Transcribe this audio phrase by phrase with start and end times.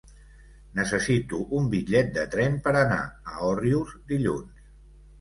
[0.79, 4.69] Necessito un bitllet de tren per anar a Òrrius dilluns.